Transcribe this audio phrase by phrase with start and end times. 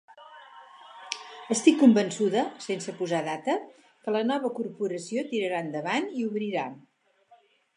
[1.55, 3.57] Estic convençuda, sense posar data,
[4.07, 6.69] que la nova corporació tirarà endavant i obrirà.